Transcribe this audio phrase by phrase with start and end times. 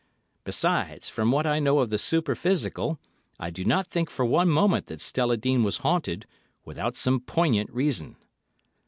[0.43, 2.99] Besides, from what I know of the super physical
[3.39, 6.25] I do not think for one moment that Stella Dean was haunted
[6.65, 8.15] without some poignant reason."